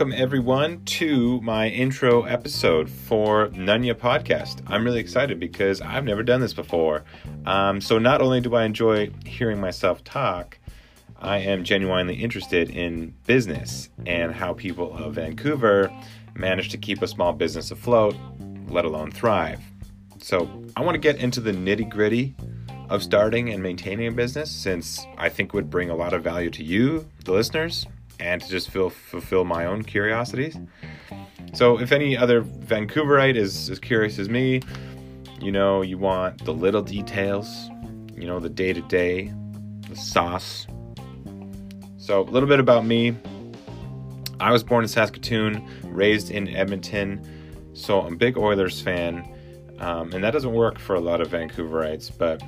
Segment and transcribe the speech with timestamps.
[0.00, 4.62] Welcome, everyone, to my intro episode for Nunya Podcast.
[4.66, 7.04] I'm really excited because I've never done this before.
[7.46, 10.58] Um, so, not only do I enjoy hearing myself talk,
[11.20, 15.88] I am genuinely interested in business and how people of Vancouver
[16.34, 18.16] manage to keep a small business afloat,
[18.66, 19.60] let alone thrive.
[20.18, 22.34] So, I want to get into the nitty gritty
[22.90, 26.50] of starting and maintaining a business since I think would bring a lot of value
[26.50, 27.86] to you, the listeners,
[28.18, 30.58] and to just feel, fulfill my own curiosities.
[31.54, 34.60] So, if any other Vancouverite is as curious as me,
[35.40, 37.70] you know, you want the little details,
[38.14, 39.32] you know, the day to day,
[39.88, 40.66] the sauce.
[41.96, 43.16] So, a little bit about me.
[44.40, 47.20] I was born in Saskatoon, raised in Edmonton,
[47.74, 49.28] so I'm a big Oilers fan.
[49.78, 52.42] Um, and that doesn't work for a lot of Vancouverites, but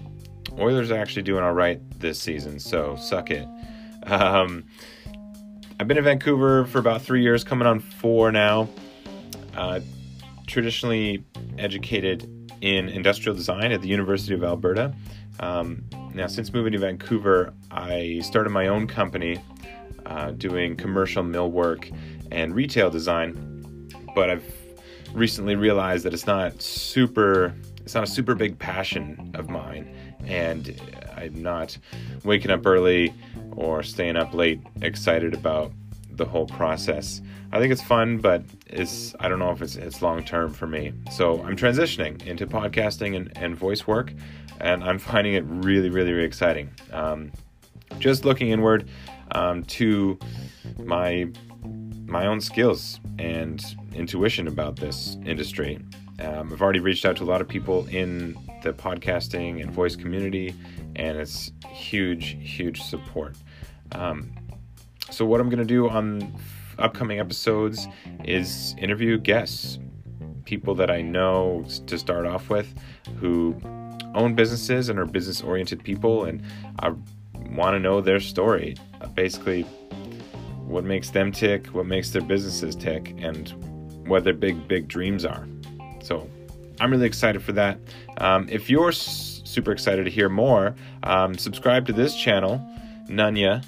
[0.59, 3.49] Oilers are actually doing all right this season, so suck it.
[4.05, 4.65] Um,
[5.81, 8.69] I've been in Vancouver for about three years, coming on four now.
[9.57, 9.81] Uh,
[10.47, 11.25] traditionally
[11.59, 12.29] educated
[12.61, 14.95] in industrial design at the University of Alberta.
[15.41, 19.41] Um, now, since moving to Vancouver, I started my own company
[20.07, 21.95] uh, doing commercial millwork
[22.31, 23.89] and retail design.
[24.15, 24.45] But I've
[25.13, 29.95] recently realized that it's not super, it's not a super big passion of mine,
[30.27, 30.81] and
[31.17, 31.77] I'm not
[32.25, 33.13] waking up early
[33.53, 35.73] or staying up late excited about
[36.11, 37.21] the whole process.
[37.53, 40.67] I think it's fun, but it's I don't know if it's it's long term for
[40.67, 40.93] me.
[41.11, 44.13] So I'm transitioning into podcasting and, and voice work,
[44.61, 46.71] and I'm finding it really, really, really exciting.
[46.93, 47.33] Um,
[47.99, 48.89] just looking inward
[49.33, 50.19] um, to
[50.79, 51.29] my
[52.13, 55.79] my own skills and intuition about this industry.
[56.21, 59.97] Um, I've already reached out to a lot of people in the podcasting and voice
[59.97, 60.55] community,
[60.95, 63.35] and it's huge, huge support.
[63.93, 64.31] Um,
[65.11, 66.35] so, what I'm going to do on
[66.79, 67.89] upcoming episodes
[68.25, 69.79] is interview guests,
[70.45, 72.75] people that I know to start off with
[73.17, 73.57] who
[74.15, 76.43] own businesses and are business oriented people, and
[76.79, 76.93] I
[77.57, 78.77] want to know their story.
[79.01, 79.67] Uh, basically,
[80.73, 83.51] what makes them tick, what makes their businesses tick, and
[84.07, 85.47] what their big, big dreams are.
[86.03, 86.29] So,
[86.81, 87.79] I'm really excited for that.
[88.19, 90.75] Um, if you're s- super excited to hear more,
[91.05, 92.61] um, subscribe to this channel,
[93.09, 93.63] Nunya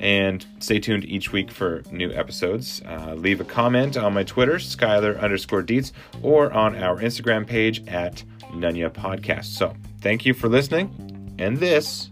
[0.00, 2.82] and stay tuned each week for new episodes.
[2.86, 5.92] Uh, leave a comment on my Twitter, Skylar underscore Dietz,
[6.22, 8.22] or on our Instagram page at
[8.52, 9.46] Nunya Podcast.
[9.46, 12.10] So thank you for listening, and this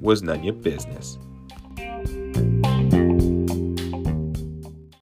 [0.00, 1.18] was Nunya Business.